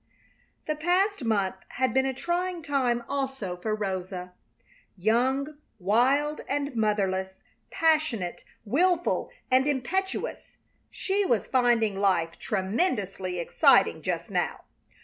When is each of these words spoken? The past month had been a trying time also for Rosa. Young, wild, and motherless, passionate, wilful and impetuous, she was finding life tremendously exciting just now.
The 0.65 0.75
past 0.75 1.23
month 1.23 1.57
had 1.77 1.93
been 1.93 2.07
a 2.07 2.13
trying 2.15 2.63
time 2.63 3.03
also 3.07 3.57
for 3.57 3.75
Rosa. 3.75 4.33
Young, 4.97 5.59
wild, 5.77 6.41
and 6.49 6.75
motherless, 6.75 7.43
passionate, 7.69 8.43
wilful 8.65 9.29
and 9.51 9.67
impetuous, 9.67 10.57
she 10.89 11.23
was 11.23 11.45
finding 11.45 11.99
life 12.01 12.39
tremendously 12.39 13.37
exciting 13.37 14.01
just 14.01 14.31
now. 14.31 14.61